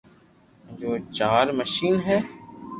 جو 0.79 0.91
چار 1.17 1.45
مݾين 1.57 1.95
ھي 2.05 2.17